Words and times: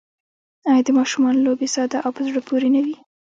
آیا 0.69 0.81
د 0.85 0.89
ماشومانو 0.99 1.43
لوبې 1.45 1.67
ساده 1.75 1.97
او 2.05 2.11
په 2.15 2.21
زړه 2.27 2.39
پورې 2.47 2.67
نه 2.75 2.81
وي؟ 2.85 2.95